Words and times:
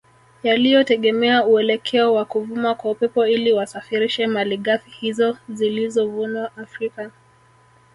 Yaliyotegemea 0.43 1.45
uelekeo 1.45 2.13
wa 2.13 2.25
kuvuma 2.25 2.75
kwa 2.75 2.91
Upepo 2.91 3.27
ili 3.27 3.53
wasafirishe 3.53 4.27
malighafi 4.27 4.89
hizo 4.89 5.37
zilizovunwa 5.49 6.57
Afrika 6.57 7.11